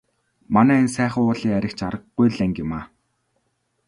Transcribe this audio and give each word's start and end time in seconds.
Манай 0.53 0.79
энэ 0.83 0.93
Сайхан 0.95 1.23
уулын 1.25 1.55
айраг 1.55 1.73
ч 1.77 1.79
аргагүй 1.87 2.27
л 2.35 2.39
анги 2.45 2.61
юмаа. 2.65 2.83